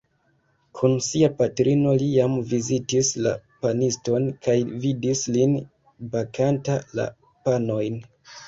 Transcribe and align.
Kun 0.77 0.93
sia 1.07 1.27
patrino 1.41 1.91
li 2.03 2.07
jam 2.13 2.37
vizitis 2.53 3.11
la 3.27 3.35
paniston 3.65 4.27
kaj 4.47 4.57
vidis 4.87 5.23
lin 5.37 5.55
bakanta 6.17 6.83
la 7.03 7.11
panojn. 7.47 8.05